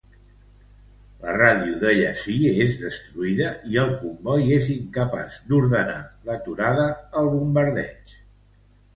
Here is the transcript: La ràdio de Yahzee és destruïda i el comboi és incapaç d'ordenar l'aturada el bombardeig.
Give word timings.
La 1.23 1.33
ràdio 1.33 1.73
de 1.81 1.89
Yahzee 1.97 2.53
és 2.63 2.71
destruïda 2.83 3.51
i 3.73 3.77
el 3.81 3.91
comboi 3.99 4.47
és 4.55 4.69
incapaç 4.75 5.35
d'ordenar 5.51 5.99
l'aturada 6.31 6.87
el 7.21 7.29
bombardeig. 7.35 8.15